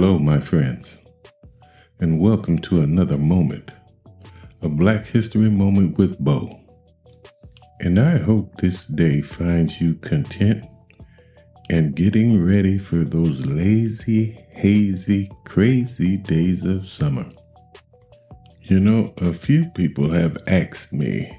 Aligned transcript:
Hello, 0.00 0.16
my 0.16 0.38
friends, 0.38 0.96
and 1.98 2.20
welcome 2.20 2.56
to 2.60 2.82
another 2.82 3.18
moment, 3.18 3.72
a 4.62 4.68
Black 4.68 5.04
History 5.04 5.50
Moment 5.50 5.98
with 5.98 6.16
Bo. 6.20 6.60
And 7.80 7.98
I 7.98 8.18
hope 8.18 8.54
this 8.54 8.86
day 8.86 9.22
finds 9.22 9.80
you 9.80 9.96
content 9.96 10.64
and 11.68 11.96
getting 11.96 12.46
ready 12.46 12.78
for 12.78 12.98
those 12.98 13.44
lazy, 13.44 14.38
hazy, 14.50 15.32
crazy 15.44 16.16
days 16.16 16.62
of 16.62 16.86
summer. 16.86 17.26
You 18.60 18.78
know, 18.78 19.12
a 19.16 19.32
few 19.32 19.64
people 19.70 20.10
have 20.10 20.36
asked 20.46 20.92
me 20.92 21.36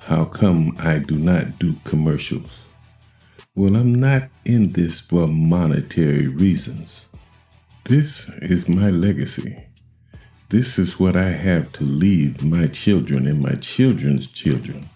how 0.00 0.26
come 0.26 0.76
I 0.78 0.98
do 0.98 1.16
not 1.16 1.58
do 1.58 1.76
commercials. 1.84 2.66
Well, 3.54 3.74
I'm 3.74 3.94
not 3.94 4.28
in 4.44 4.72
this 4.72 5.00
for 5.00 5.26
monetary 5.26 6.28
reasons. 6.28 7.06
This 7.92 8.26
is 8.40 8.70
my 8.70 8.88
legacy. 8.88 9.66
This 10.48 10.78
is 10.78 10.98
what 10.98 11.14
I 11.14 11.28
have 11.28 11.72
to 11.72 11.84
leave 11.84 12.42
my 12.42 12.66
children 12.66 13.26
and 13.26 13.42
my 13.42 13.52
children's 13.56 14.28
children 14.28 14.88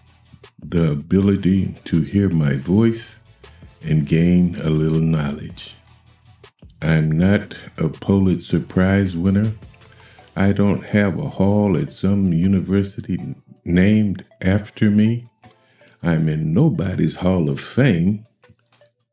the 0.57 0.93
ability 0.93 1.75
to 1.83 2.01
hear 2.01 2.27
my 2.27 2.55
voice 2.55 3.19
and 3.83 4.07
gain 4.07 4.55
a 4.55 4.71
little 4.71 4.99
knowledge. 4.99 5.75
I'm 6.81 7.11
not 7.11 7.55
a 7.77 7.87
Pulitzer 7.87 8.61
Prize 8.61 9.15
winner. 9.15 9.51
I 10.35 10.51
don't 10.51 10.83
have 10.85 11.19
a 11.19 11.29
hall 11.29 11.77
at 11.77 11.91
some 11.91 12.33
university 12.33 13.19
named 13.63 14.25
after 14.41 14.89
me. 14.89 15.27
I'm 16.01 16.27
in 16.27 16.51
nobody's 16.51 17.17
Hall 17.17 17.47
of 17.47 17.59
Fame. 17.59 18.25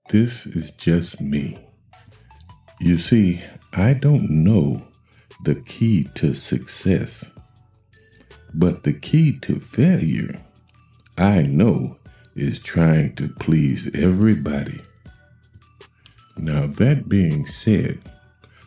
This 0.08 0.46
is 0.46 0.72
just 0.72 1.20
me. 1.20 1.58
You 2.80 2.98
see, 2.98 3.40
I 3.76 3.92
don't 3.92 4.30
know 4.30 4.82
the 5.42 5.56
key 5.56 6.08
to 6.14 6.32
success, 6.32 7.32
but 8.54 8.84
the 8.84 8.92
key 8.92 9.36
to 9.40 9.58
failure, 9.58 10.40
I 11.18 11.42
know, 11.42 11.96
is 12.36 12.60
trying 12.60 13.16
to 13.16 13.28
please 13.28 13.90
everybody. 13.92 14.80
Now, 16.36 16.68
that 16.68 17.08
being 17.08 17.46
said, 17.46 17.98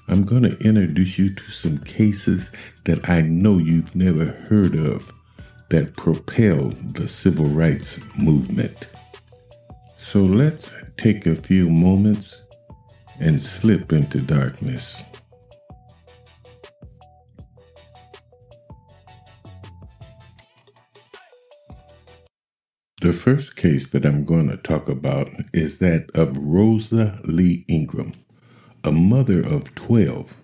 I'm 0.09 0.25
going 0.25 0.43
to 0.43 0.57
introduce 0.57 1.17
you 1.17 1.33
to 1.33 1.51
some 1.51 1.77
cases 1.77 2.51
that 2.83 3.09
I 3.09 3.21
know 3.21 3.59
you've 3.59 3.95
never 3.95 4.25
heard 4.25 4.75
of 4.75 5.13
that 5.69 5.95
propelled 5.95 6.95
the 6.95 7.07
civil 7.07 7.45
rights 7.45 7.97
movement. 8.17 8.87
So 9.95 10.21
let's 10.23 10.73
take 10.97 11.25
a 11.25 11.35
few 11.37 11.69
moments 11.69 12.41
and 13.19 13.41
slip 13.41 13.91
into 13.91 14.19
darkness. 14.19 15.03
The 23.01 23.13
first 23.13 23.55
case 23.55 23.87
that 23.91 24.05
I'm 24.05 24.25
going 24.25 24.49
to 24.49 24.57
talk 24.57 24.89
about 24.89 25.29
is 25.53 25.77
that 25.77 26.09
of 26.15 26.37
Rosa 26.37 27.19
Lee 27.23 27.63
Ingram, 27.67 28.13
a 28.83 28.91
mother 28.91 29.39
of 29.39 29.73
12, 29.75 30.35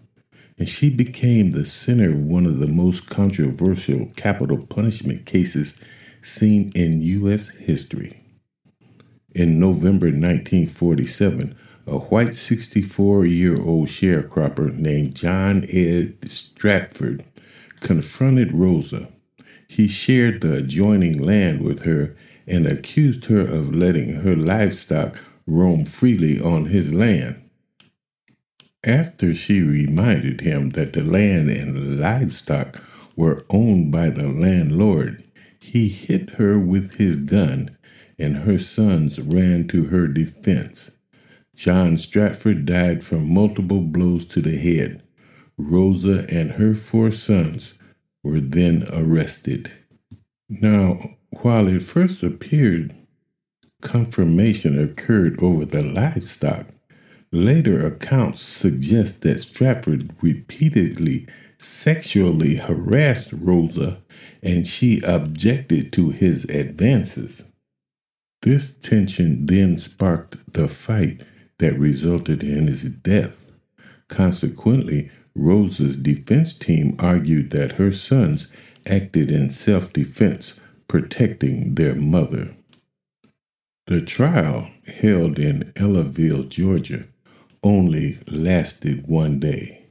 and 0.59 0.69
she 0.69 0.89
became 0.89 1.52
the 1.52 1.65
center 1.65 2.11
of 2.11 2.19
one 2.19 2.45
of 2.45 2.59
the 2.59 2.67
most 2.67 3.09
controversial 3.09 4.05
capital 4.15 4.65
punishment 4.65 5.25
cases 5.25 5.80
seen 6.21 6.71
in 6.75 7.02
U.S. 7.02 7.49
history. 7.49 8.21
In 9.35 9.59
November 9.59 10.08
1947, 10.08 11.58
a 11.86 11.98
white 11.98 12.36
64 12.36 13.26
year 13.26 13.61
old 13.61 13.88
sharecropper 13.89 14.73
named 14.73 15.16
John 15.16 15.66
Ed 15.70 16.16
Stratford 16.30 17.26
confronted 17.82 18.54
Rosa. 18.54 19.10
He 19.67 19.88
shared 19.88 20.42
the 20.42 20.58
adjoining 20.58 21.22
land 21.22 21.61
with 21.61 21.82
her 21.82 22.16
and 22.48 22.66
accused 22.66 23.26
her 23.26 23.42
of 23.42 23.76
letting 23.76 24.16
her 24.22 24.36
livestock 24.36 25.17
roam 25.45 25.86
freely 25.86 26.39
on 26.39 26.67
his 26.67 26.93
land. 26.93 27.42
After 28.83 29.33
she 29.36 29.61
reminded 29.61 30.42
him 30.42 30.72
that 30.72 30.93
the 30.93 31.04
land 31.04 31.49
and 31.49 31.99
livestock 31.99 32.82
were 33.16 33.45
owned 33.49 33.92
by 33.92 34.10
the 34.10 34.27
landlord, 34.27 35.23
he 35.60 35.88
hit 35.89 36.32
her 36.32 36.60
with 36.60 36.95
his 36.95 37.20
gun, 37.20 37.77
and 38.20 38.38
her 38.38 38.60
sons 38.60 39.20
ran 39.20 39.67
to 39.70 39.86
her 39.86 40.08
defense. 40.08 40.92
John 41.63 41.95
Stratford 41.95 42.65
died 42.65 43.05
from 43.05 43.33
multiple 43.33 43.79
blows 43.79 44.25
to 44.25 44.41
the 44.41 44.57
head. 44.57 45.01
Rosa 45.57 46.25
and 46.27 46.51
her 46.51 46.75
four 46.75 47.09
sons 47.09 47.75
were 48.21 48.41
then 48.41 48.85
arrested. 48.91 49.71
Now, 50.49 51.15
while 51.41 51.69
it 51.69 51.83
first 51.83 52.21
appeared 52.21 52.93
confirmation 53.81 54.77
occurred 54.77 55.41
over 55.41 55.63
the 55.63 55.81
livestock, 55.81 56.67
later 57.31 57.87
accounts 57.87 58.41
suggest 58.41 59.21
that 59.21 59.39
Stratford 59.39 60.13
repeatedly 60.21 61.27
sexually 61.57 62.55
harassed 62.55 63.31
Rosa 63.31 64.01
and 64.41 64.67
she 64.67 64.99
objected 65.05 65.93
to 65.93 66.09
his 66.09 66.43
advances. 66.43 67.45
This 68.41 68.69
tension 68.75 69.45
then 69.45 69.77
sparked 69.77 70.35
the 70.51 70.67
fight 70.67 71.21
that 71.59 71.77
resulted 71.77 72.43
in 72.43 72.67
his 72.67 72.83
death. 72.83 73.45
Consequently, 74.08 75.09
Rosa's 75.36 75.97
defense 75.97 76.53
team 76.53 76.95
argued 76.99 77.49
that 77.52 77.73
her 77.73 77.91
sons 77.91 78.52
acted 78.86 79.31
in 79.31 79.49
self 79.49 79.92
defense, 79.93 80.59
protecting 80.87 81.75
their 81.75 81.95
mother. 81.95 82.55
The 83.87 84.02
trial, 84.02 84.69
held 84.86 85.39
in 85.39 85.73
Ellaville, 85.75 86.47
Georgia, 86.47 87.05
only 87.63 88.19
lasted 88.27 89.08
one 89.08 89.39
day. 89.39 89.86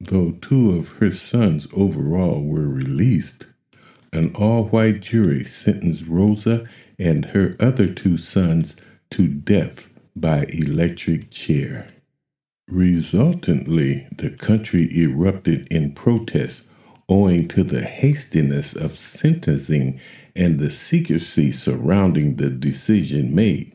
Though 0.00 0.32
two 0.32 0.72
of 0.72 0.88
her 0.98 1.10
sons 1.10 1.66
overall 1.74 2.44
were 2.44 2.68
released, 2.68 3.46
an 4.12 4.34
all 4.34 4.64
white 4.64 5.00
jury 5.00 5.44
sentenced 5.44 6.06
Rosa 6.06 6.68
and 6.98 7.26
her 7.26 7.56
other 7.58 7.88
two 7.88 8.16
sons 8.16 8.76
to 9.10 9.26
death 9.26 9.87
by 10.20 10.46
electric 10.50 11.30
chair. 11.30 11.88
Resultantly, 12.68 14.06
the 14.16 14.30
country 14.30 14.88
erupted 14.96 15.66
in 15.70 15.92
protest 15.92 16.62
owing 17.08 17.48
to 17.48 17.64
the 17.64 17.82
hastiness 17.82 18.74
of 18.74 18.98
sentencing 18.98 19.98
and 20.36 20.58
the 20.58 20.70
secrecy 20.70 21.50
surrounding 21.50 22.36
the 22.36 22.50
decision 22.50 23.34
made. 23.34 23.74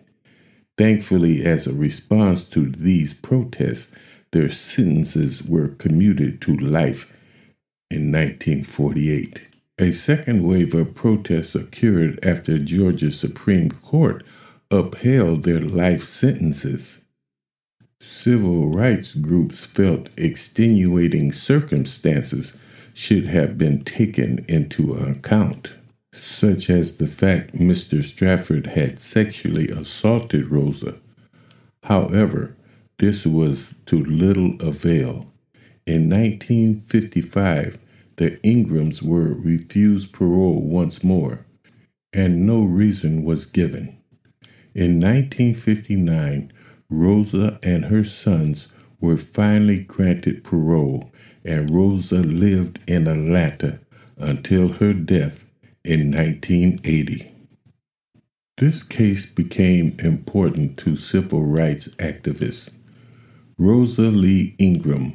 Thankfully, 0.77 1.45
as 1.45 1.67
a 1.67 1.73
response 1.73 2.47
to 2.49 2.67
these 2.67 3.13
protests, 3.13 3.93
their 4.31 4.49
sentences 4.49 5.43
were 5.43 5.69
commuted 5.69 6.41
to 6.41 6.55
life 6.55 7.11
in 7.89 8.11
1948. 8.11 9.41
A 9.79 9.91
second 9.91 10.43
wave 10.43 10.73
of 10.73 10.95
protests 10.95 11.55
occurred 11.55 12.23
after 12.23 12.59
Georgia's 12.59 13.19
Supreme 13.19 13.69
Court 13.69 14.23
upheld 14.73 15.43
their 15.43 15.59
life 15.59 16.03
sentences. 16.03 16.99
Civil 18.01 18.69
rights 18.69 19.13
groups 19.13 19.65
felt 19.67 20.09
extenuating 20.17 21.31
circumstances 21.31 22.57
should 22.95 23.27
have 23.27 23.55
been 23.57 23.83
taken 23.83 24.43
into 24.47 24.93
account, 24.93 25.73
such 26.11 26.71
as 26.71 26.97
the 26.97 27.07
fact 27.07 27.53
Mr. 27.53 28.03
Stratford 28.03 28.67
had 28.67 28.99
sexually 28.99 29.69
assaulted 29.69 30.47
Rosa. 30.47 30.95
However, 31.83 32.55
this 32.97 33.27
was 33.27 33.75
to 33.85 34.03
little 34.03 34.55
avail. 34.59 35.31
In 35.85 36.09
1955, 36.09 37.77
the 38.15 38.39
Ingrams 38.43 39.03
were 39.03 39.33
refused 39.33 40.11
parole 40.11 40.61
once 40.61 41.03
more, 41.03 41.45
and 42.11 42.47
no 42.47 42.63
reason 42.63 43.23
was 43.23 43.45
given. 43.45 43.97
In 44.75 44.99
1959, 44.99 46.51
Rosa 46.89 47.59
and 47.61 47.85
her 47.85 48.03
sons 48.03 48.71
were 48.99 49.17
finally 49.17 49.79
granted 49.79 50.43
parole, 50.43 51.11
and 51.45 51.69
Rosa 51.69 52.21
lived 52.23 52.79
in 52.87 53.07
Atlanta 53.07 53.79
until 54.17 54.69
her 54.69 54.93
death 54.93 55.43
in 55.83 56.11
1980. 56.11 57.31
This 58.57 58.83
case 58.83 59.25
became 59.25 59.95
important 59.99 60.77
to 60.77 60.95
civil 60.95 61.43
rights 61.43 61.89
activists. 61.97 62.69
Rosa 63.57 64.09
Lee 64.09 64.55
Ingram 64.57 65.13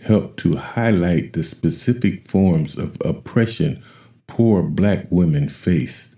helped 0.00 0.38
to 0.40 0.56
highlight 0.56 1.32
the 1.32 1.42
specific 1.42 2.28
forms 2.28 2.76
of 2.76 2.96
oppression 3.04 3.82
poor 4.26 4.62
black 4.62 5.06
women 5.10 5.48
faced 5.48 6.11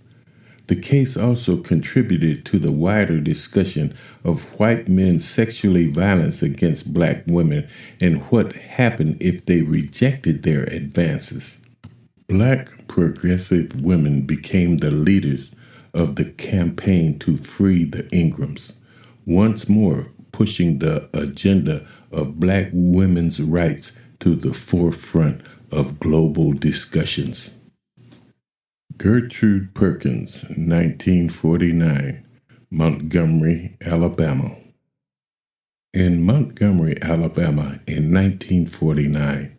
The 0.66 0.76
case 0.76 1.16
also 1.16 1.58
contributed 1.58 2.46
to 2.46 2.58
the 2.58 2.72
wider 2.72 3.20
discussion 3.20 3.94
of 4.24 4.44
white 4.58 4.88
men's 4.88 5.28
sexually 5.28 5.88
violence 5.88 6.42
against 6.42 6.94
black 6.94 7.24
women 7.26 7.68
and 8.00 8.22
what 8.30 8.54
happened 8.54 9.18
if 9.20 9.44
they 9.44 9.60
rejected 9.60 10.42
their 10.42 10.64
advances. 10.64 11.58
Black 12.28 12.86
progressive 12.88 13.82
women 13.82 14.22
became 14.22 14.78
the 14.78 14.90
leaders 14.90 15.50
of 15.92 16.16
the 16.16 16.24
campaign 16.24 17.18
to 17.18 17.36
free 17.36 17.84
the 17.84 18.04
Ingrams, 18.04 18.72
once 19.26 19.68
more 19.68 20.10
pushing 20.32 20.78
the 20.78 21.08
agenda 21.12 21.86
of 22.10 22.40
black 22.40 22.70
women's 22.72 23.40
rights 23.40 23.92
to 24.20 24.34
the 24.34 24.54
forefront 24.54 25.42
of 25.70 26.00
global 26.00 26.52
discussions. 26.52 27.50
Gertrude 28.96 29.74
Perkins, 29.74 30.44
1949, 30.44 32.24
Montgomery, 32.70 33.76
Alabama. 33.80 34.56
In 35.92 36.24
Montgomery, 36.24 36.94
Alabama, 37.02 37.80
in 37.88 38.14
1949, 38.14 39.56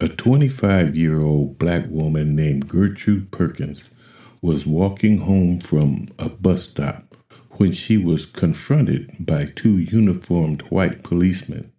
a 0.00 0.08
25 0.08 0.94
year 0.94 1.20
old 1.22 1.58
black 1.58 1.86
woman 1.88 2.36
named 2.36 2.68
Gertrude 2.68 3.30
Perkins 3.30 3.88
was 4.42 4.66
walking 4.66 5.18
home 5.18 5.60
from 5.60 6.08
a 6.18 6.28
bus 6.28 6.64
stop 6.64 7.16
when 7.52 7.72
she 7.72 7.96
was 7.96 8.26
confronted 8.26 9.16
by 9.18 9.46
two 9.46 9.78
uniformed 9.78 10.60
white 10.68 11.02
policemen. 11.02 11.72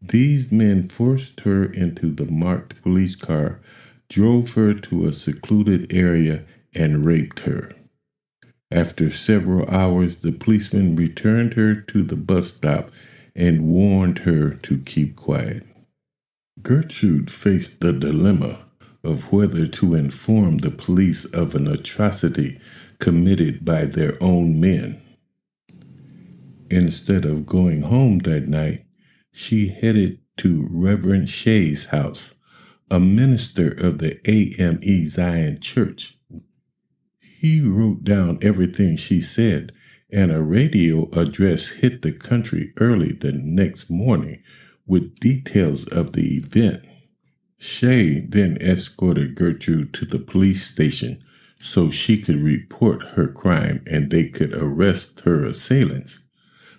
These 0.00 0.52
men 0.52 0.88
forced 0.88 1.40
her 1.40 1.64
into 1.64 2.12
the 2.12 2.26
marked 2.26 2.80
police 2.82 3.16
car 3.16 3.60
drove 4.08 4.52
her 4.54 4.74
to 4.74 5.06
a 5.06 5.12
secluded 5.12 5.92
area 5.92 6.44
and 6.74 7.04
raped 7.04 7.40
her. 7.40 7.70
After 8.70 9.10
several 9.10 9.68
hours, 9.68 10.16
the 10.16 10.32
policeman 10.32 10.96
returned 10.96 11.54
her 11.54 11.74
to 11.74 12.02
the 12.02 12.16
bus 12.16 12.54
stop 12.54 12.90
and 13.36 13.66
warned 13.66 14.20
her 14.20 14.54
to 14.54 14.78
keep 14.78 15.16
quiet. 15.16 15.64
Gertrude 16.62 17.30
faced 17.30 17.80
the 17.80 17.92
dilemma 17.92 18.60
of 19.02 19.30
whether 19.32 19.66
to 19.66 19.94
inform 19.94 20.58
the 20.58 20.70
police 20.70 21.24
of 21.26 21.54
an 21.54 21.66
atrocity 21.66 22.58
committed 22.98 23.64
by 23.64 23.84
their 23.84 24.20
own 24.22 24.58
men. 24.58 25.00
Instead 26.70 27.24
of 27.24 27.46
going 27.46 27.82
home 27.82 28.18
that 28.20 28.48
night, 28.48 28.84
she 29.30 29.68
headed 29.68 30.18
to 30.38 30.66
Reverend 30.70 31.28
Shays' 31.28 31.86
house 31.86 32.34
a 32.90 33.00
minister 33.00 33.70
of 33.70 33.98
the 33.98 34.20
AME 34.30 35.06
Zion 35.06 35.60
Church. 35.60 36.18
He 37.20 37.60
wrote 37.60 38.04
down 38.04 38.38
everything 38.42 38.96
she 38.96 39.20
said, 39.20 39.72
and 40.10 40.30
a 40.30 40.42
radio 40.42 41.10
address 41.10 41.68
hit 41.68 42.02
the 42.02 42.12
country 42.12 42.72
early 42.78 43.12
the 43.12 43.32
next 43.32 43.90
morning 43.90 44.42
with 44.86 45.18
details 45.18 45.86
of 45.88 46.12
the 46.12 46.36
event. 46.36 46.84
Shay 47.58 48.20
then 48.20 48.58
escorted 48.60 49.34
Gertrude 49.34 49.94
to 49.94 50.04
the 50.04 50.18
police 50.18 50.66
station 50.66 51.22
so 51.58 51.90
she 51.90 52.20
could 52.20 52.42
report 52.42 53.02
her 53.14 53.26
crime 53.26 53.82
and 53.86 54.10
they 54.10 54.26
could 54.26 54.52
arrest 54.54 55.20
her 55.20 55.44
assailants. 55.44 56.23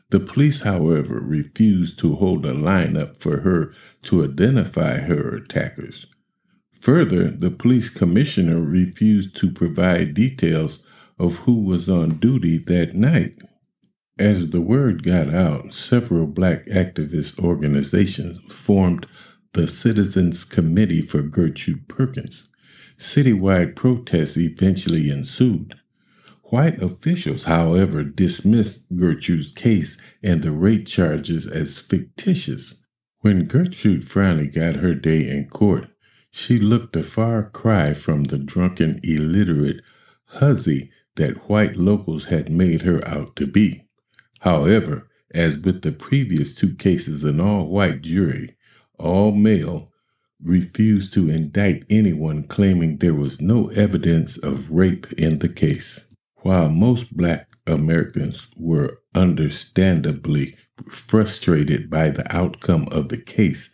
The 0.09 0.19
police, 0.19 0.61
however, 0.61 1.19
refused 1.19 1.97
to 1.99 2.15
hold 2.15 2.45
a 2.45 2.53
lineup 2.53 3.17
for 3.17 3.41
her 3.41 3.73
to 4.03 4.23
identify 4.23 4.97
her 4.99 5.35
attackers. 5.35 6.07
Further, 6.79 7.31
the 7.31 7.49
police 7.49 7.89
commissioner 7.89 8.61
refused 8.61 9.35
to 9.37 9.51
provide 9.51 10.13
details 10.13 10.79
of 11.17 11.39
who 11.39 11.63
was 11.63 11.89
on 11.89 12.19
duty 12.19 12.59
that 12.59 12.93
night. 12.93 13.41
As 14.19 14.51
the 14.51 14.61
word 14.61 15.03
got 15.03 15.33
out, 15.33 15.73
several 15.73 16.27
black 16.27 16.67
activist 16.67 17.43
organizations 17.43 18.39
formed 18.53 19.07
the 19.53 19.67
Citizens 19.67 20.43
Committee 20.43 21.01
for 21.01 21.21
Gertrude 21.21 21.87
Perkins. 21.87 22.47
Citywide 22.97 23.75
protests 23.75 24.37
eventually 24.37 25.09
ensued. 25.09 25.75
White 26.49 26.79
officials, 26.79 27.45
however, 27.45 28.03
dismissed 28.03 28.85
Gertrude's 28.95 29.51
case 29.51 29.97
and 30.21 30.43
the 30.43 30.51
rape 30.51 30.85
charges 30.85 31.47
as 31.47 31.79
fictitious. 31.79 32.75
When 33.21 33.45
Gertrude 33.45 34.07
finally 34.07 34.47
got 34.47 34.75
her 34.75 34.93
day 34.93 35.27
in 35.27 35.47
court, 35.49 35.87
she 36.29 36.59
looked 36.59 36.95
a 36.95 37.01
far 37.01 37.49
cry 37.49 37.95
from 37.95 38.25
the 38.25 38.37
drunken, 38.37 38.99
illiterate 39.03 39.81
hussy 40.25 40.91
that 41.15 41.49
white 41.49 41.77
locals 41.77 42.25
had 42.25 42.51
made 42.51 42.83
her 42.83 43.05
out 43.07 43.35
to 43.37 43.47
be. 43.47 43.87
However, 44.41 45.09
as 45.33 45.57
with 45.57 45.81
the 45.81 45.91
previous 45.91 46.53
two 46.53 46.75
cases, 46.75 47.23
an 47.23 47.39
all 47.39 47.67
white 47.69 48.03
jury, 48.03 48.55
all 48.99 49.31
male, 49.31 49.89
refused 50.39 51.11
to 51.15 51.27
indict 51.27 51.85
anyone 51.89 52.43
claiming 52.43 52.97
there 52.97 53.15
was 53.15 53.41
no 53.41 53.69
evidence 53.69 54.37
of 54.37 54.69
rape 54.69 55.11
in 55.13 55.39
the 55.39 55.49
case. 55.49 56.05
While 56.45 56.69
most 56.69 57.17
black 57.17 57.49
Americans 57.65 58.49
were 58.55 58.99
understandably 59.15 60.55
frustrated 60.87 61.89
by 61.89 62.11
the 62.11 62.31
outcome 62.31 62.87
of 62.91 63.09
the 63.09 63.17
case, 63.17 63.71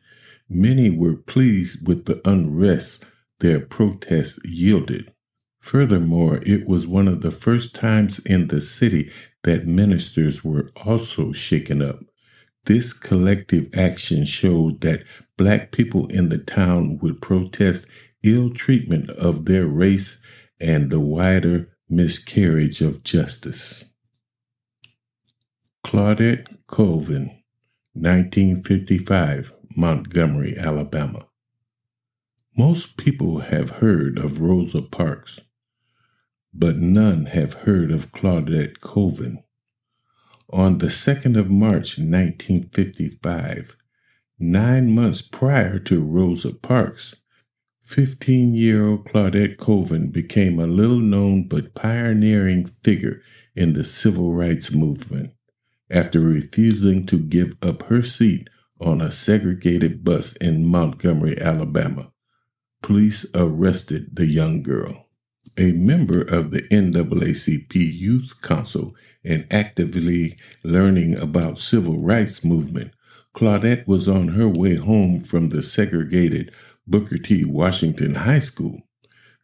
many 0.47 0.89
were 0.89 1.17
pleased 1.17 1.85
with 1.85 2.05
the 2.05 2.21
unrest 2.23 3.03
their 3.41 3.59
protests 3.59 4.39
yielded. 4.45 5.11
Furthermore, 5.59 6.39
it 6.45 6.65
was 6.65 6.87
one 6.87 7.09
of 7.09 7.19
the 7.19 7.31
first 7.31 7.75
times 7.75 8.19
in 8.19 8.47
the 8.47 8.61
city 8.61 9.11
that 9.43 9.67
ministers 9.67 10.41
were 10.41 10.71
also 10.85 11.33
shaken 11.33 11.81
up. 11.81 11.99
This 12.67 12.93
collective 12.93 13.67
action 13.73 14.23
showed 14.23 14.79
that 14.79 15.03
black 15.35 15.73
people 15.73 16.07
in 16.07 16.29
the 16.29 16.37
town 16.37 16.99
would 17.01 17.21
protest 17.21 17.85
ill 18.23 18.49
treatment 18.49 19.09
of 19.09 19.43
their 19.43 19.67
race 19.67 20.21
and 20.61 20.89
the 20.89 21.01
wider 21.01 21.67
miscarriage 21.91 22.79
of 22.79 23.03
justice. 23.03 23.83
Claudette 25.85 26.47
Colvin, 26.65 27.43
1955, 27.91 29.51
Montgomery, 29.75 30.57
Alabama. 30.57 31.27
Most 32.57 32.95
people 32.95 33.39
have 33.39 33.81
heard 33.81 34.17
of 34.17 34.39
Rosa 34.39 34.81
Parks, 34.81 35.41
but 36.53 36.77
none 36.77 37.25
have 37.25 37.53
heard 37.65 37.91
of 37.91 38.13
Claudette 38.13 38.79
Colvin. 38.79 39.43
On 40.49 40.77
the 40.77 40.87
2nd 40.87 41.37
of 41.37 41.49
March 41.49 41.97
1955, 41.97 43.75
nine 44.39 44.95
months 44.95 45.21
prior 45.21 45.77
to 45.79 46.01
Rosa 46.01 46.53
Parks, 46.53 47.15
15 47.91 48.53
year 48.53 48.87
old 48.87 49.05
Claudette 49.05 49.57
Colvin 49.57 50.11
became 50.11 50.59
a 50.59 50.65
little 50.65 50.99
known 50.99 51.45
but 51.45 51.75
pioneering 51.75 52.65
figure 52.83 53.21
in 53.53 53.73
the 53.73 53.83
civil 53.83 54.33
rights 54.33 54.71
movement 54.71 55.33
after 55.89 56.21
refusing 56.21 57.05
to 57.05 57.19
give 57.19 57.53
up 57.61 57.83
her 57.83 58.01
seat 58.01 58.49
on 58.79 59.01
a 59.01 59.11
segregated 59.11 60.05
bus 60.05 60.33
in 60.37 60.65
Montgomery, 60.65 61.37
Alabama. 61.37 62.13
Police 62.81 63.25
arrested 63.35 64.15
the 64.15 64.25
young 64.25 64.63
girl. 64.63 65.07
A 65.57 65.73
member 65.73 66.21
of 66.21 66.51
the 66.51 66.61
NAACP 66.69 67.73
Youth 67.75 68.35
Council 68.41 68.95
and 69.25 69.45
actively 69.51 70.37
learning 70.63 71.17
about 71.17 71.59
civil 71.59 71.99
rights 71.99 72.41
movement, 72.45 72.93
Claudette 73.35 73.85
was 73.85 74.07
on 74.07 74.29
her 74.29 74.47
way 74.47 74.75
home 74.75 75.19
from 75.19 75.49
the 75.49 75.61
segregated 75.61 76.53
Booker 76.91 77.17
T. 77.17 77.45
Washington 77.45 78.15
High 78.15 78.39
School. 78.39 78.81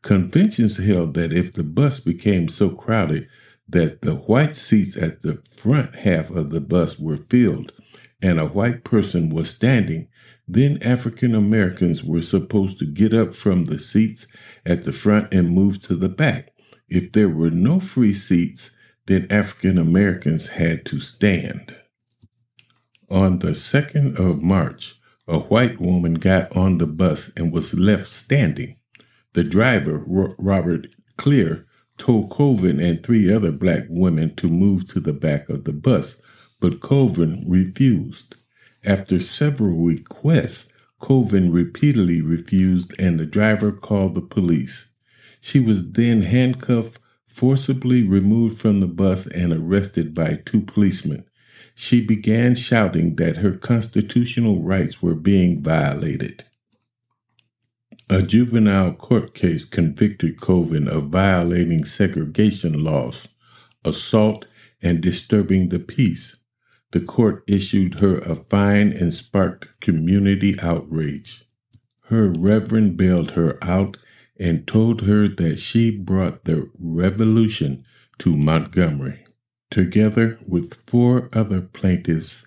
Conventions 0.04 0.78
held 0.78 1.14
that 1.14 1.32
if 1.32 1.54
the 1.54 1.64
bus 1.64 2.00
became 2.02 2.50
so 2.50 2.70
crowded 2.70 3.28
that 3.70 4.02
the 4.02 4.16
white 4.16 4.56
seats 4.56 4.96
at 4.98 5.22
the 5.22 5.42
front 5.52 5.96
half 5.96 6.30
of 6.30 6.50
the 6.50 6.62
bus 6.62 7.00
were 7.00 7.18
filled 7.30 7.72
and 8.22 8.40
a 8.40 8.46
white 8.46 8.84
person 8.84 9.30
was 9.30 9.50
standing, 9.50 10.08
then 10.48 10.78
African 10.82 11.36
Americans 11.36 12.04
were 12.04 12.22
supposed 12.22 12.80
to 12.80 12.86
get 12.86 13.14
up 13.14 13.34
from 13.34 13.66
the 13.66 13.80
seats 13.80 14.28
at 14.66 14.84
the 14.84 14.92
front 14.92 15.34
and 15.34 15.50
move 15.50 15.82
to 15.84 15.96
the 15.96 16.10
back. 16.10 16.54
If 16.90 17.12
there 17.12 17.30
were 17.30 17.50
no 17.50 17.80
free 17.80 18.14
seats, 18.14 18.72
then 19.06 19.28
African 19.30 19.78
Americans 19.78 20.48
had 20.48 20.86
to 20.88 21.00
stand. 21.00 21.76
On 23.10 23.40
the 23.40 23.52
2nd 23.52 24.20
of 24.20 24.42
March, 24.42 24.97
a 25.28 25.40
white 25.40 25.80
woman 25.80 26.16
got 26.16 26.56
on 26.56 26.78
the 26.78 26.88
bus 26.88 27.30
and 27.36 27.52
was 27.52 27.74
left 27.74 28.08
standing. 28.08 28.78
The 29.34 29.44
driver, 29.44 30.04
Robert 30.08 30.88
Cleere, 31.18 31.66
told 31.98 32.30
Colvin 32.30 32.80
and 32.80 33.04
three 33.04 33.32
other 33.32 33.52
black 33.52 33.84
women 33.90 34.36
to 34.36 34.48
move 34.48 34.88
to 34.88 35.00
the 35.00 35.14
back 35.14 35.50
of 35.50 35.66
the 35.66 35.74
bus, 35.74 36.18
but 36.60 36.80
Colvin 36.80 37.44
refused. 37.48 38.36
After 38.84 39.20
several 39.20 39.78
requests, 39.78 40.70
Colvin 41.00 41.52
repeatedly 41.52 42.22
refused 42.22 42.94
and 42.98 43.20
the 43.20 43.26
driver 43.26 43.72
called 43.72 44.16
the 44.16 44.22
police. 44.22 44.90
She 45.42 45.60
was 45.60 45.92
then 45.92 46.24
handcuffed, 46.24 47.00
forcibly 47.28 48.04
removed 48.04 48.60
from 48.60 48.80
the 48.80 48.88
bus 48.88 49.28
and 49.28 49.54
arrested 49.54 50.16
by 50.16 50.42
two 50.46 50.62
policemen. 50.62 51.26
She 51.80 52.02
began 52.02 52.56
shouting 52.56 53.18
that 53.18 53.38
her 53.38 53.52
constitutional 53.52 54.64
rights 54.64 55.00
were 55.00 55.14
being 55.14 55.62
violated. 55.62 56.44
A 58.10 58.24
juvenile 58.24 58.94
court 58.94 59.36
case 59.36 59.64
convicted 59.64 60.42
Colvin 60.42 60.88
of 60.88 61.10
violating 61.10 61.86
segregation 61.86 62.84
laws, 62.84 63.28
assault, 63.86 64.48
and 64.82 65.02
disturbing 65.02 65.70
the 65.70 65.78
peace. 65.78 66.38
The 66.94 67.02
court 67.02 67.44
issued 67.48 68.00
her 68.00 68.18
a 68.18 68.36
fine 68.36 68.92
and 68.92 69.14
sparked 69.14 69.80
community 69.80 70.60
outrage. 70.60 71.46
Her 72.06 72.28
reverend 72.28 72.98
bailed 72.98 73.32
her 73.32 73.64
out 73.64 73.98
and 74.40 74.66
told 74.66 75.02
her 75.02 75.28
that 75.28 75.60
she 75.60 75.92
brought 75.96 76.46
the 76.46 76.72
revolution 76.80 77.86
to 78.18 78.36
Montgomery. 78.36 79.27
Together 79.70 80.40
with 80.48 80.76
four 80.88 81.30
other 81.34 81.62
plaintiffs, 81.62 82.44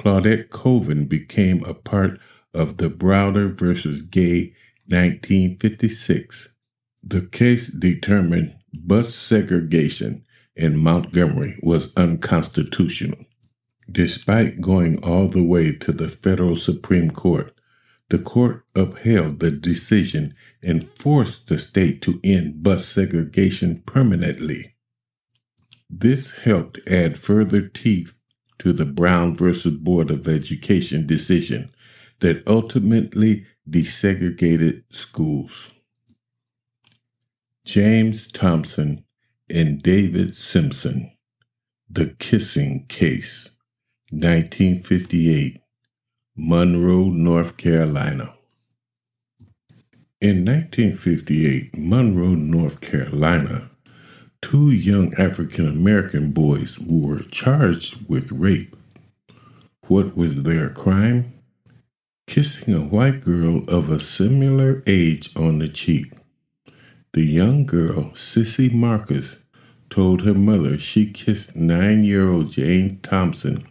Claudette 0.00 0.50
Colvin 0.50 1.06
became 1.06 1.62
a 1.64 1.74
part 1.74 2.18
of 2.54 2.78
the 2.78 2.88
Browder 2.88 3.56
versus 3.56 4.02
Gayle 4.02 4.50
1956. 4.86 6.54
The 7.02 7.22
case 7.22 7.68
determined 7.68 8.56
bus 8.74 9.14
segregation 9.14 10.24
in 10.56 10.78
Montgomery 10.78 11.58
was 11.62 11.94
unconstitutional. 11.96 13.18
Despite 13.90 14.60
going 14.60 15.02
all 15.02 15.28
the 15.28 15.42
way 15.42 15.72
to 15.76 15.92
the 15.92 16.08
federal 16.08 16.56
Supreme 16.56 17.10
Court, 17.10 17.54
the 18.08 18.18
court 18.18 18.64
upheld 18.74 19.40
the 19.40 19.50
decision 19.50 20.34
and 20.62 20.88
forced 20.90 21.48
the 21.48 21.58
state 21.58 22.02
to 22.02 22.20
end 22.22 22.62
bus 22.62 22.86
segregation 22.86 23.82
permanently. 23.86 24.71
This 25.92 26.30
helped 26.30 26.80
add 26.88 27.18
further 27.18 27.68
teeth 27.68 28.14
to 28.58 28.72
the 28.72 28.86
Brown 28.86 29.36
versus 29.36 29.74
Board 29.74 30.10
of 30.10 30.26
Education 30.26 31.06
decision 31.06 31.70
that 32.20 32.42
ultimately 32.48 33.46
desegregated 33.68 34.84
schools. 34.90 35.70
James 37.64 38.26
Thompson 38.26 39.04
and 39.50 39.82
David 39.82 40.34
Simpson, 40.34 41.12
The 41.90 42.16
Kissing 42.18 42.86
Case, 42.88 43.50
1958. 44.10 45.58
Monroe, 46.34 47.10
North 47.10 47.58
Carolina. 47.58 48.32
In 50.18 50.46
1958, 50.46 51.76
Monroe, 51.76 52.34
North 52.34 52.80
Carolina, 52.80 53.71
two 54.42 54.70
young 54.70 55.14
African 55.14 55.66
American 55.66 56.32
boys 56.32 56.78
were 56.78 57.20
charged 57.30 58.06
with 58.08 58.30
rape. 58.30 58.76
What 59.86 60.14
was 60.16 60.42
their 60.42 60.68
crime? 60.68 61.32
Kissing 62.26 62.74
a 62.74 62.80
white 62.80 63.22
girl 63.22 63.64
of 63.68 63.88
a 63.88 64.00
similar 64.00 64.82
age 64.86 65.34
on 65.36 65.58
the 65.58 65.68
cheek. 65.68 66.12
The 67.14 67.22
young 67.22 67.64
girl, 67.64 68.10
Sissy 68.14 68.72
Marcus, 68.72 69.36
told 69.88 70.22
her 70.22 70.34
mother 70.34 70.78
she 70.78 71.10
kissed 71.10 71.54
nine 71.54 72.04
year 72.04 72.28
old 72.28 72.50
Jane 72.50 72.98
Thompson 73.02 73.66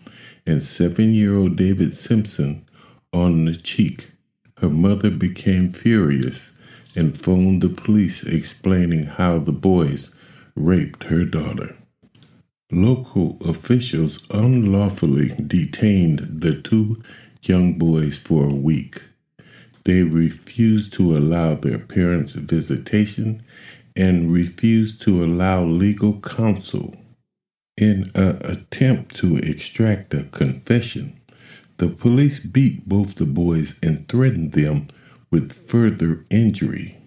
and 0.45 0.63
seven 0.63 1.13
year 1.13 1.35
old 1.35 1.55
David 1.55 1.95
Simpson 1.95 2.65
on 3.11 3.45
the 3.45 3.55
cheek. 3.55 4.09
Her 4.57 4.69
mother 4.69 5.09
became 5.09 5.71
furious 5.71 6.51
and 6.95 7.17
phoned 7.17 7.61
the 7.61 7.69
police 7.69 8.23
explaining 8.23 9.05
how 9.05 9.39
the 9.39 9.51
boys 9.51 10.11
raped 10.55 11.05
her 11.05 11.25
daughter. 11.25 11.75
Local 12.71 13.37
officials 13.41 14.25
unlawfully 14.29 15.35
detained 15.45 16.41
the 16.41 16.61
two 16.61 17.01
young 17.41 17.77
boys 17.77 18.17
for 18.17 18.45
a 18.45 18.55
week. 18.55 19.01
They 19.83 20.03
refused 20.03 20.93
to 20.93 21.17
allow 21.17 21.55
their 21.55 21.79
parents 21.79 22.33
visitation 22.33 23.43
and 23.95 24.31
refused 24.31 25.01
to 25.01 25.23
allow 25.23 25.63
legal 25.63 26.19
counsel. 26.21 26.95
In 27.77 28.11
an 28.15 28.37
attempt 28.43 29.15
to 29.15 29.37
extract 29.37 30.13
a 30.13 30.23
confession, 30.25 31.19
the 31.77 31.89
police 31.89 32.39
beat 32.39 32.87
both 32.87 33.15
the 33.15 33.25
boys 33.25 33.75
and 33.81 34.07
threatened 34.07 34.53
them 34.53 34.87
with 35.31 35.51
further 35.67 36.25
injury. 36.29 37.00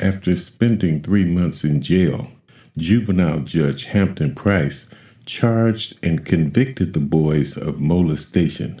After 0.00 0.36
spending 0.36 1.00
three 1.00 1.24
months 1.24 1.64
in 1.64 1.80
jail, 1.82 2.30
juvenile 2.76 3.40
judge 3.40 3.86
Hampton 3.86 4.32
Price 4.32 4.86
charged 5.26 5.98
and 6.04 6.24
convicted 6.24 6.92
the 6.92 7.00
boys 7.00 7.56
of 7.56 7.80
molestation. 7.80 8.80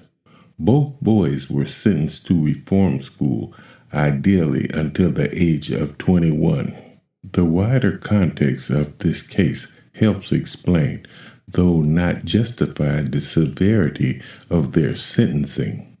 Both 0.60 1.00
boys 1.00 1.50
were 1.50 1.66
sentenced 1.66 2.26
to 2.28 2.44
reform 2.44 3.02
school, 3.02 3.52
ideally 3.92 4.70
until 4.72 5.10
the 5.10 5.28
age 5.36 5.70
of 5.72 5.98
21. 5.98 6.76
The 7.24 7.44
wider 7.44 7.96
context 7.96 8.70
of 8.70 8.96
this 8.98 9.20
case 9.20 9.74
helps 9.94 10.30
explain, 10.30 11.04
though 11.48 11.82
not 11.82 12.24
justify, 12.24 13.02
the 13.02 13.20
severity 13.20 14.22
of 14.50 14.72
their 14.72 14.94
sentencing. 14.94 15.96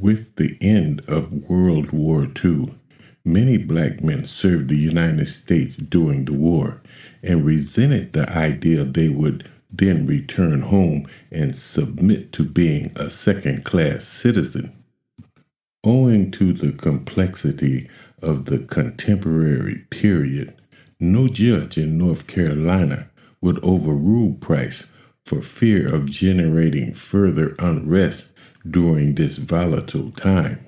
With 0.00 0.34
the 0.36 0.56
end 0.62 1.02
of 1.08 1.30
World 1.30 1.90
War 1.90 2.26
II, 2.42 2.74
many 3.26 3.58
black 3.58 4.02
men 4.02 4.24
served 4.24 4.68
the 4.68 4.76
United 4.76 5.26
States 5.26 5.76
during 5.76 6.24
the 6.24 6.32
war 6.32 6.80
and 7.22 7.44
resented 7.44 8.12
the 8.12 8.30
idea 8.30 8.84
they 8.84 9.08
would 9.08 9.50
then 9.72 10.06
return 10.06 10.62
home 10.62 11.06
and 11.30 11.56
submit 11.56 12.32
to 12.32 12.44
being 12.44 12.92
a 12.94 13.10
second 13.10 13.64
class 13.64 14.04
citizen. 14.04 14.72
Owing 15.84 16.30
to 16.32 16.52
the 16.52 16.72
complexity 16.72 17.88
of 18.22 18.46
the 18.46 18.60
contemporary 18.60 19.84
period, 19.90 20.54
no 21.00 21.28
judge 21.28 21.76
in 21.76 21.98
North 21.98 22.26
Carolina 22.26 23.10
would 23.40 23.62
overrule 23.62 24.34
Price 24.34 24.90
for 25.24 25.42
fear 25.42 25.92
of 25.92 26.06
generating 26.06 26.94
further 26.94 27.54
unrest 27.58 28.32
during 28.68 29.14
this 29.14 29.36
volatile 29.36 30.12
time. 30.12 30.65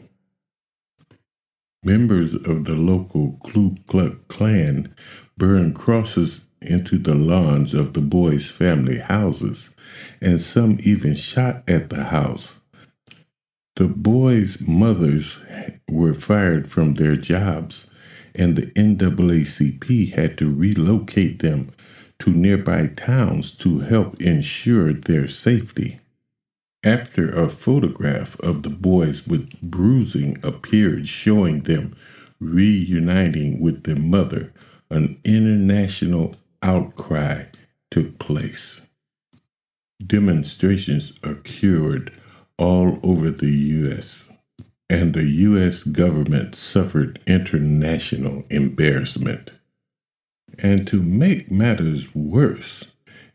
Members 1.84 2.34
of 2.34 2.64
the 2.64 2.74
local 2.74 3.38
Ku 3.44 3.76
Klux 3.86 4.16
Klan 4.26 4.92
burned 5.36 5.76
crosses 5.76 6.46
into 6.60 6.98
the 6.98 7.14
lawns 7.14 7.72
of 7.72 7.92
the 7.92 8.00
boys' 8.00 8.50
family 8.50 8.98
houses, 8.98 9.70
and 10.20 10.40
some 10.40 10.78
even 10.82 11.14
shot 11.14 11.62
at 11.68 11.88
the 11.88 12.04
house. 12.04 12.54
The 13.76 13.86
boys' 13.86 14.60
mothers 14.60 15.36
were 15.88 16.14
fired 16.14 16.68
from 16.68 16.94
their 16.94 17.14
jobs, 17.14 17.86
and 18.34 18.56
the 18.56 18.66
NAACP 18.72 20.14
had 20.14 20.36
to 20.38 20.52
relocate 20.52 21.38
them 21.38 21.70
to 22.18 22.30
nearby 22.30 22.88
towns 22.88 23.52
to 23.52 23.78
help 23.80 24.20
ensure 24.20 24.92
their 24.92 25.28
safety. 25.28 26.00
After 26.84 27.28
a 27.30 27.48
photograph 27.48 28.38
of 28.38 28.62
the 28.62 28.70
boys 28.70 29.26
with 29.26 29.60
bruising 29.60 30.38
appeared 30.44 31.08
showing 31.08 31.62
them 31.62 31.96
reuniting 32.38 33.58
with 33.58 33.82
their 33.82 33.96
mother, 33.96 34.52
an 34.88 35.18
international 35.24 36.36
outcry 36.62 37.46
took 37.90 38.18
place. 38.20 38.80
Demonstrations 40.04 41.18
occurred 41.24 42.12
all 42.58 43.00
over 43.02 43.30
the 43.30 43.50
U.S., 43.50 44.30
and 44.88 45.14
the 45.14 45.24
U.S. 45.24 45.82
government 45.82 46.54
suffered 46.54 47.18
international 47.26 48.44
embarrassment. 48.50 49.52
And 50.60 50.86
to 50.88 51.02
make 51.02 51.50
matters 51.50 52.14
worse, 52.14 52.84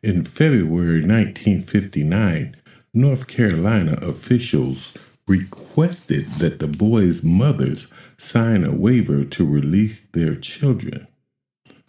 in 0.01 0.23
February 0.23 1.01
1959, 1.01 2.55
North 2.95 3.25
Carolina 3.25 3.97
officials 4.03 4.93
requested 5.27 6.29
that 6.33 6.59
the 6.59 6.67
boys' 6.67 7.23
mothers 7.23 7.87
sign 8.17 8.63
a 8.63 8.71
waiver 8.71 9.25
to 9.25 9.45
release 9.45 10.01
their 10.01 10.35
children. 10.35 11.07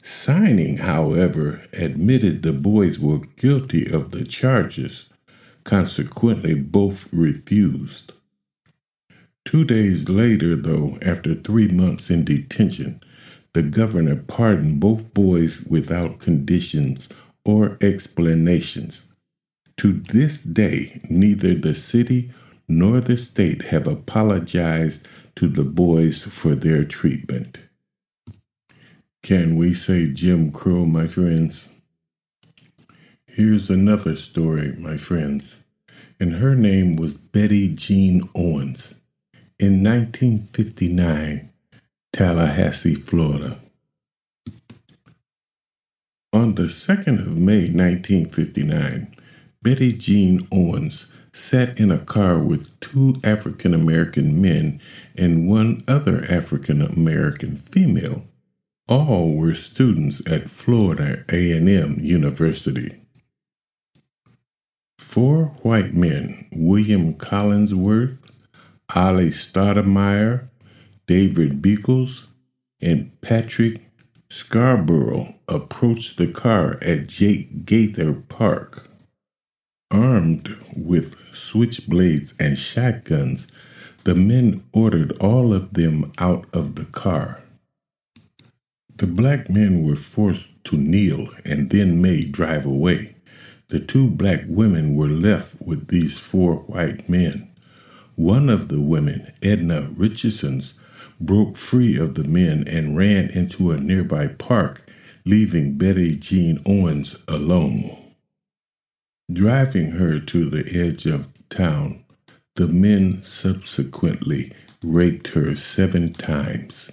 Signing, 0.03 0.79
however, 0.79 1.63
admitted 1.75 2.43
the 2.43 2.55
boys 2.55 2.99
were 2.99 3.27
guilty 3.37 3.87
of 3.91 4.13
the 4.13 4.25
charges. 4.25 5.11
Consequently, 5.65 6.55
both 6.55 7.13
refused. 7.13 8.15
Two 9.45 9.65
days 9.65 10.09
later, 10.09 10.57
though, 10.57 10.97
after 11.03 11.35
three 11.35 11.69
months 11.69 12.09
in 12.09 12.25
detention, 12.25 13.03
the 13.53 13.63
governor 13.63 14.17
pardoned 14.17 14.81
both 14.81 15.13
boys 15.13 15.61
without 15.69 16.19
conditions 16.19 17.11
or 17.45 17.77
explanations. 17.83 19.07
To 19.79 19.93
this 19.93 20.41
day, 20.41 21.01
neither 21.11 21.55
the 21.55 21.75
city 21.75 22.33
nor 22.69 23.01
the 23.01 23.17
state 23.17 23.67
have 23.67 23.87
apologized 23.87 25.07
to 25.37 25.49
the 25.49 25.65
boys 25.65 26.23
for 26.23 26.55
their 26.55 26.85
treatment. 26.85 27.59
Can 29.23 29.57
we 29.57 29.75
say 29.75 30.09
Jim 30.09 30.53
Crow, 30.53 30.85
my 30.85 31.07
friends? 31.07 31.69
Here's 33.27 33.69
another 33.69 34.17
story, 34.17 34.73
my 34.79 34.97
friends. 34.97 35.57
And 36.21 36.35
her 36.35 36.55
name 36.55 36.95
was 36.97 37.17
Betty 37.17 37.75
Jean 37.75 38.23
Owens. 38.35 38.95
In 39.59 39.83
1959, 39.83 41.51
Tallahassee, 42.13 42.95
Florida. 42.95 43.59
On 46.33 46.55
the 46.55 46.65
2nd 46.65 47.19
of 47.21 47.37
May 47.37 47.69
1959, 47.69 49.14
Betty 49.65 49.95
Jean 49.95 50.47
Owens 50.53 51.07
sat 51.33 51.81
in 51.81 51.91
a 51.91 51.99
car 51.99 52.39
with 52.39 52.79
two 52.81 53.19
African 53.25 53.73
American 53.73 54.41
men 54.41 54.79
and 55.17 55.49
one 55.49 55.83
other 55.89 56.27
African 56.29 56.83
American 56.83 57.57
female. 57.57 58.25
All 58.89 59.33
were 59.33 59.55
students 59.55 60.21
at 60.31 60.51
Florida 60.51 61.25
A&M 61.31 61.99
University. 61.99 63.01
Four 64.99 65.47
white 65.63 65.95
men, 65.95 66.47
William 66.53 67.15
Collinsworth, 67.15 68.19
Ollie 68.95 69.31
Stoutamire, 69.31 70.47
David 71.07 71.63
Beagles, 71.63 72.27
and 72.83 73.19
Patrick 73.23 73.81
Scarborough, 74.29 75.35
approached 75.49 76.19
the 76.19 76.27
car 76.27 76.79
at 76.83 77.07
Jake 77.07 77.65
Gaither 77.65 78.13
Park. 78.13 78.91
Armed 79.95 80.57
with 80.77 81.15
switchblades 81.31 82.35
and 82.41 82.59
shotguns, 82.59 83.47
the 84.03 84.17
men 84.17 84.65
ordered 84.73 85.13
all 85.21 85.53
of 85.53 85.75
them 85.75 86.13
out 86.19 86.47
of 86.53 86.75
the 86.75 86.87
car. 86.87 87.45
The 88.97 89.07
black 89.07 89.49
men 89.49 89.87
were 89.87 89.95
forced 89.95 90.51
to 90.65 90.77
kneel 90.77 91.29
and 91.45 91.71
then 91.71 92.03
made 92.03 92.33
drive 92.33 92.67
away. 92.67 93.15
The 93.69 93.79
two 93.79 94.11
black 94.11 94.43
women 94.49 94.97
were 94.97 95.07
left 95.07 95.55
with 95.61 95.87
these 95.87 96.19
four 96.19 96.57
white 96.63 97.09
men. 97.09 97.49
One 98.17 98.51
of 98.51 98.67
the 98.67 98.81
women, 98.81 99.33
Edna 99.43 99.91
Richardson's, 99.95 100.75
broke 101.21 101.57
free 101.57 101.97
of 101.97 102.17
the 102.17 102.25
men 102.25 102.67
and 102.67 102.97
ran 102.97 103.31
into 103.31 103.71
a 103.71 103.79
nearby 103.79 104.27
park, 104.27 104.91
leaving 105.25 105.79
Betty 105.79 106.17
Jean 106.17 106.61
Owens 106.67 107.15
alone. 107.29 108.04
Driving 109.33 109.93
her 109.93 110.21
to 110.21 110.51
the 110.51 110.69
edge 110.79 111.07
of 111.07 111.29
town, 111.49 112.05
the 112.57 112.69
men 112.69 113.23
subsequently 113.23 114.53
raped 114.83 115.29
her 115.29 115.57
seven 115.57 116.13
times. 116.13 116.91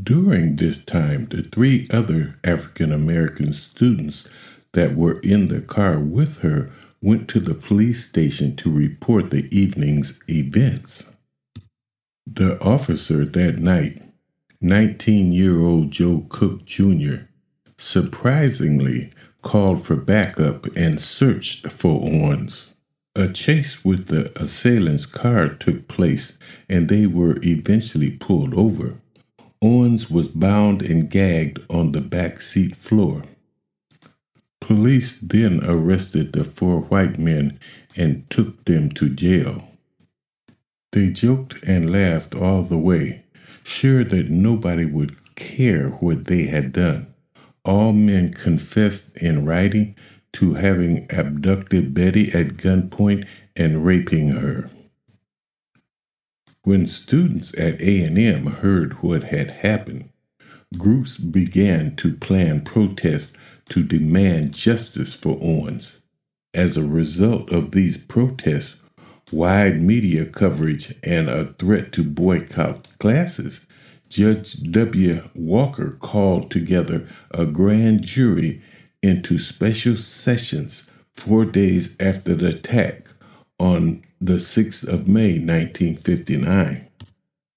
During 0.00 0.56
this 0.56 0.78
time, 0.78 1.26
the 1.30 1.42
three 1.42 1.86
other 1.90 2.38
African 2.42 2.92
American 2.92 3.52
students 3.52 4.28
that 4.72 4.96
were 4.96 5.20
in 5.20 5.48
the 5.48 5.60
car 5.60 5.98
with 6.00 6.40
her 6.40 6.70
went 7.00 7.28
to 7.28 7.40
the 7.40 7.54
police 7.54 8.06
station 8.06 8.56
to 8.56 8.70
report 8.70 9.30
the 9.30 9.48
evening's 9.56 10.20
events. 10.28 11.04
The 12.26 12.60
officer 12.60 13.24
that 13.24 13.58
night, 13.58 14.02
19 14.60 15.32
year 15.32 15.60
old 15.60 15.90
Joe 15.90 16.26
Cook 16.28 16.64
Jr., 16.64 17.26
surprisingly 17.78 19.10
called 19.42 19.84
for 19.84 19.96
backup 19.96 20.66
and 20.76 21.00
searched 21.00 21.70
for 21.70 22.02
Owens. 22.02 22.72
A 23.16 23.28
chase 23.28 23.84
with 23.84 24.06
the 24.06 24.30
assailant's 24.40 25.06
car 25.06 25.48
took 25.48 25.88
place 25.88 26.38
and 26.68 26.88
they 26.88 27.06
were 27.06 27.38
eventually 27.42 28.12
pulled 28.12 28.54
over. 28.54 28.94
Owens 29.60 30.10
was 30.10 30.28
bound 30.28 30.80
and 30.82 31.10
gagged 31.10 31.60
on 31.68 31.92
the 31.92 32.00
back 32.00 32.40
seat 32.40 32.76
floor. 32.76 33.24
Police 34.60 35.18
then 35.20 35.60
arrested 35.64 36.32
the 36.32 36.44
four 36.44 36.82
white 36.82 37.18
men 37.18 37.58
and 37.96 38.28
took 38.30 38.64
them 38.64 38.90
to 38.90 39.08
jail. 39.08 39.68
They 40.92 41.10
joked 41.10 41.56
and 41.64 41.92
laughed 41.92 42.34
all 42.34 42.62
the 42.62 42.78
way, 42.78 43.24
sure 43.64 44.04
that 44.04 44.30
nobody 44.30 44.84
would 44.84 45.34
care 45.34 45.88
what 45.88 46.26
they 46.26 46.44
had 46.44 46.72
done 46.72 47.10
all 47.64 47.92
men 47.92 48.32
confessed 48.32 49.16
in 49.16 49.44
writing 49.44 49.94
to 50.32 50.54
having 50.54 51.06
abducted 51.10 51.92
Betty 51.92 52.32
at 52.32 52.56
gunpoint 52.56 53.26
and 53.56 53.84
raping 53.84 54.28
her. 54.28 54.70
When 56.62 56.86
students 56.86 57.52
at 57.58 57.80
A&M 57.80 58.46
heard 58.46 58.94
what 59.02 59.24
had 59.24 59.50
happened, 59.50 60.10
groups 60.76 61.16
began 61.16 61.96
to 61.96 62.14
plan 62.14 62.62
protests 62.62 63.36
to 63.70 63.82
demand 63.82 64.52
justice 64.52 65.14
for 65.14 65.38
Owens. 65.40 65.98
As 66.52 66.76
a 66.76 66.84
result 66.84 67.52
of 67.52 67.70
these 67.70 67.96
protests, 67.96 68.80
wide 69.32 69.80
media 69.80 70.26
coverage 70.26 70.94
and 71.02 71.28
a 71.28 71.54
threat 71.54 71.92
to 71.92 72.04
boycott 72.04 72.88
classes 72.98 73.62
Judge 74.10 74.60
W. 74.64 75.22
Walker 75.36 75.96
called 76.00 76.50
together 76.50 77.06
a 77.30 77.46
grand 77.46 78.02
jury 78.04 78.60
into 79.04 79.38
special 79.38 79.94
sessions 79.94 80.90
four 81.14 81.44
days 81.44 81.96
after 82.00 82.34
the 82.34 82.48
attack 82.48 83.06
on 83.60 84.02
the 84.20 84.34
6th 84.34 84.86
of 84.86 85.06
May, 85.06 85.38
1959. 85.38 86.88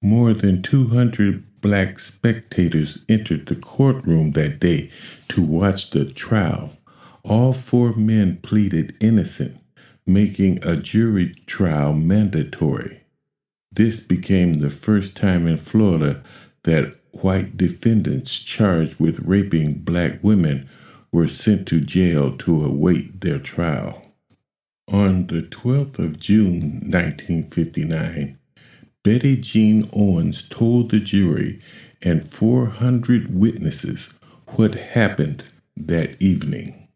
More 0.04 0.34
than 0.34 0.62
200 0.62 1.60
black 1.60 1.98
spectators 1.98 3.00
entered 3.10 3.48
the 3.48 3.56
courtroom 3.56 4.34
that 4.34 4.60
day 4.60 4.92
to 5.30 5.42
watch 5.42 5.90
the 5.90 6.06
trial. 6.06 6.78
All 7.24 7.54
four 7.54 7.94
men 7.94 8.38
pleaded 8.38 8.96
innocent, 9.00 9.58
making 10.06 10.64
a 10.64 10.76
jury 10.76 11.34
trial 11.48 11.94
mandatory. 11.94 13.04
This 13.76 14.00
became 14.00 14.56
the 14.56 14.70
first 14.70 15.18
time 15.18 15.48
in 15.48 15.58
Florida 15.58 16.22
that 16.64 16.96
white 17.12 17.56
defendants 17.56 18.40
charged 18.40 19.00
with 19.00 19.20
raping 19.20 19.76
black 19.76 20.24
women 20.24 20.70
were 21.12 21.28
sent 21.28 21.68
to 21.68 21.80
jail 21.80 22.36
to 22.38 22.64
await 22.66 23.22
their 23.22 23.40
trial. 23.40 24.02
On 24.90 25.28
the 25.28 25.42
12th 25.44 26.00
of 26.00 26.20
June 26.20 26.82
1959, 26.90 28.38
Betty 29.04 29.36
Jean 29.36 29.90
Owens 29.94 30.44
told 30.44 30.92
the 30.92 31.00
jury 31.00 31.62
and 32.02 32.26
400 32.26 33.34
witnesses 33.34 34.10
what 34.48 34.76
happened 34.76 35.46
that 35.78 36.22
evening. 36.22 36.88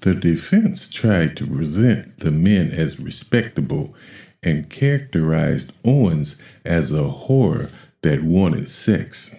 The 0.00 0.14
defense 0.14 0.88
tried 0.88 1.36
to 1.36 1.46
present 1.46 2.18
the 2.18 2.30
men 2.30 2.72
as 2.72 2.98
respectable 2.98 3.94
and 4.42 4.68
characterized 4.68 5.72
Owens 5.84 6.36
as 6.64 6.90
a 6.90 7.04
whore 7.04 7.70
that 8.02 8.22
wanted 8.22 8.68
sex. 8.68 9.34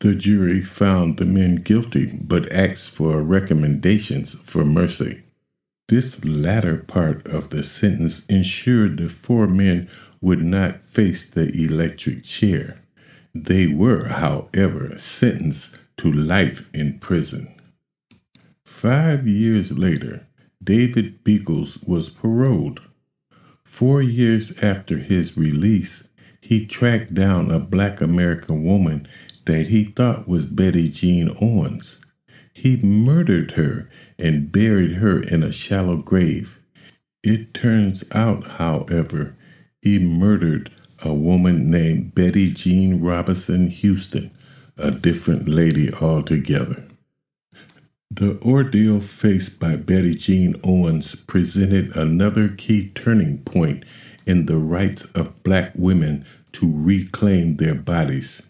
The 0.00 0.14
jury 0.14 0.60
found 0.62 1.16
the 1.16 1.26
men 1.26 1.56
guilty 1.56 2.06
but 2.06 2.52
asked 2.52 2.90
for 2.90 3.22
recommendations 3.22 4.34
for 4.34 4.64
mercy. 4.64 5.22
This 5.88 6.24
latter 6.24 6.78
part 6.78 7.26
of 7.26 7.50
the 7.50 7.62
sentence 7.62 8.26
ensured 8.26 8.98
the 8.98 9.08
four 9.08 9.46
men 9.46 9.88
would 10.20 10.42
not 10.42 10.82
face 10.82 11.24
the 11.24 11.48
electric 11.52 12.24
chair. 12.24 12.82
They 13.34 13.66
were, 13.66 14.08
however, 14.08 14.98
sentenced 14.98 15.76
to 15.98 16.12
life 16.12 16.68
in 16.74 16.98
prison. 16.98 17.54
Five 18.64 19.26
years 19.26 19.76
later, 19.76 20.26
David 20.62 21.22
Beagles 21.22 21.78
was 21.82 22.10
paroled. 22.10 22.82
Four 23.64 24.02
years 24.02 24.52
after 24.62 24.98
his 24.98 25.36
release, 25.36 26.08
he 26.46 26.64
tracked 26.64 27.12
down 27.12 27.50
a 27.50 27.58
black 27.58 28.00
American 28.00 28.64
woman 28.64 29.08
that 29.46 29.66
he 29.66 29.84
thought 29.84 30.28
was 30.28 30.46
Betty 30.46 30.88
Jean 30.88 31.36
Owens. 31.40 31.96
He 32.54 32.76
murdered 32.76 33.52
her 33.52 33.90
and 34.16 34.52
buried 34.52 34.94
her 34.94 35.20
in 35.20 35.42
a 35.42 35.50
shallow 35.50 35.96
grave. 35.96 36.60
It 37.24 37.52
turns 37.52 38.04
out, 38.12 38.46
however, 38.46 39.36
he 39.82 39.98
murdered 39.98 40.70
a 41.02 41.12
woman 41.12 41.68
named 41.68 42.14
Betty 42.14 42.52
Jean 42.52 43.00
Robinson 43.00 43.68
Houston, 43.68 44.30
a 44.76 44.92
different 44.92 45.48
lady 45.48 45.92
altogether. 45.94 46.84
The 48.08 48.40
ordeal 48.40 49.00
faced 49.00 49.58
by 49.58 49.74
Betty 49.74 50.14
Jean 50.14 50.54
Owens 50.62 51.16
presented 51.26 51.96
another 51.96 52.48
key 52.48 52.90
turning 52.94 53.38
point 53.38 53.84
in 54.26 54.46
the 54.46 54.58
rights 54.58 55.04
of 55.14 55.42
black 55.42 55.72
women 55.76 56.24
to 56.52 56.70
reclaim 56.70 57.56
their 57.56 57.74
bodies. 57.74 58.42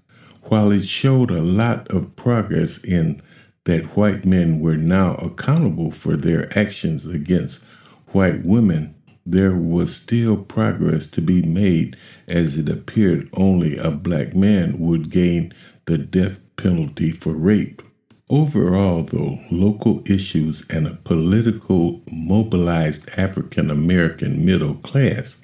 While 0.44 0.72
it 0.72 0.84
showed 0.84 1.30
a 1.30 1.42
lot 1.42 1.88
of 1.88 2.16
progress 2.16 2.78
in 2.78 3.20
that 3.64 3.96
white 3.96 4.24
men 4.24 4.60
were 4.60 4.76
now 4.76 5.14
accountable 5.16 5.90
for 5.90 6.16
their 6.16 6.56
actions 6.58 7.04
against 7.04 7.62
white 8.08 8.44
women, 8.44 8.94
there 9.26 9.56
was 9.56 9.94
still 9.94 10.36
progress 10.36 11.08
to 11.08 11.20
be 11.20 11.42
made 11.42 11.96
as 12.28 12.56
it 12.56 12.68
appeared 12.68 13.28
only 13.32 13.76
a 13.76 13.90
black 13.90 14.34
man 14.34 14.78
would 14.78 15.10
gain 15.10 15.52
the 15.86 15.98
death 15.98 16.38
penalty 16.56 17.10
for 17.10 17.32
rape. 17.32 17.82
Overall, 18.30 19.02
though, 19.02 19.40
local 19.50 20.02
issues 20.06 20.64
and 20.70 20.86
a 20.86 20.94
political 20.94 22.02
mobilized 22.10 23.08
African 23.16 23.70
American 23.70 24.44
middle 24.44 24.76
class 24.76 25.38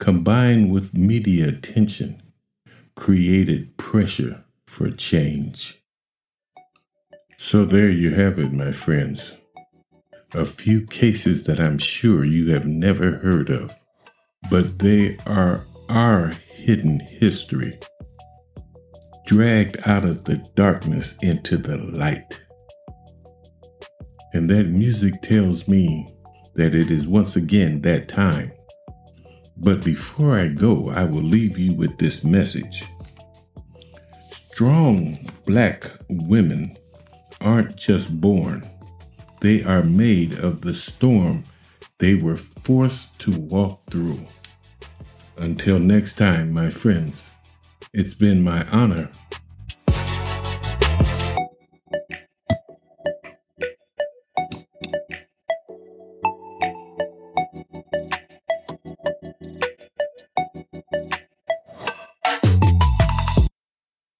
combined 0.00 0.72
with 0.72 0.96
media 0.96 1.46
attention 1.48 2.20
created 2.96 3.76
pressure 3.76 4.42
for 4.66 4.90
change. 4.90 5.80
So 7.36 7.64
there 7.64 7.90
you 7.90 8.10
have 8.14 8.38
it, 8.38 8.52
my 8.52 8.72
friends. 8.72 9.36
A 10.32 10.44
few 10.44 10.86
cases 10.86 11.44
that 11.44 11.60
I'm 11.60 11.78
sure 11.78 12.24
you 12.24 12.52
have 12.52 12.66
never 12.66 13.18
heard 13.18 13.50
of, 13.50 13.76
but 14.50 14.78
they 14.78 15.18
are 15.26 15.64
our 15.88 16.28
hidden 16.54 17.00
history 17.00 17.78
dragged 19.26 19.76
out 19.86 20.04
of 20.04 20.24
the 20.24 20.36
darkness 20.56 21.14
into 21.22 21.56
the 21.56 21.76
light. 21.76 22.40
And 24.32 24.48
that 24.50 24.66
music 24.66 25.22
tells 25.22 25.68
me 25.68 26.08
that 26.54 26.74
it 26.74 26.90
is 26.90 27.06
once 27.06 27.36
again 27.36 27.82
that 27.82 28.08
time. 28.08 28.52
But 29.60 29.84
before 29.84 30.38
I 30.38 30.48
go, 30.48 30.90
I 30.90 31.04
will 31.04 31.22
leave 31.22 31.58
you 31.58 31.74
with 31.74 31.98
this 31.98 32.24
message. 32.24 32.84
Strong 34.30 35.18
black 35.46 35.90
women 36.08 36.76
aren't 37.40 37.76
just 37.76 38.20
born, 38.20 38.68
they 39.40 39.62
are 39.64 39.82
made 39.82 40.38
of 40.38 40.60
the 40.60 40.74
storm 40.74 41.44
they 41.98 42.14
were 42.14 42.36
forced 42.36 43.18
to 43.20 43.30
walk 43.32 43.82
through. 43.90 44.20
Until 45.36 45.78
next 45.78 46.14
time, 46.14 46.52
my 46.52 46.70
friends. 46.70 47.30
It's 47.92 48.14
been 48.14 48.42
my 48.42 48.66
honor 48.68 49.10